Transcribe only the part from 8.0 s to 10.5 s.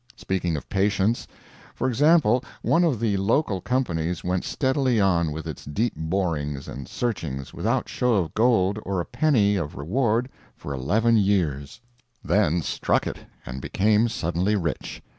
of gold or a penny of reward